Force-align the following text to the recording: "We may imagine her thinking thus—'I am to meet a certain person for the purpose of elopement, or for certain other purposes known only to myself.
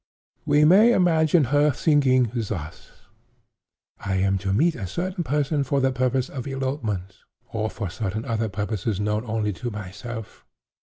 "We 0.47 0.65
may 0.65 0.93
imagine 0.93 1.43
her 1.53 1.69
thinking 1.69 2.31
thus—'I 2.33 4.15
am 4.15 4.39
to 4.39 4.51
meet 4.51 4.73
a 4.73 4.87
certain 4.87 5.23
person 5.23 5.63
for 5.63 5.79
the 5.79 5.91
purpose 5.91 6.27
of 6.27 6.47
elopement, 6.47 7.17
or 7.53 7.69
for 7.69 7.87
certain 7.91 8.25
other 8.25 8.49
purposes 8.49 8.99
known 8.99 9.23
only 9.27 9.53
to 9.53 9.69
myself. 9.69 10.43